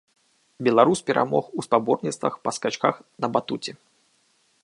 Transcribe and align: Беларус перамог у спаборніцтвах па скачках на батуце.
Беларус 0.67 1.01
перамог 1.09 1.51
у 1.59 1.65
спаборніцтвах 1.67 2.33
па 2.47 2.55
скачках 2.59 2.95
на 3.25 3.31
батуце. 3.35 3.71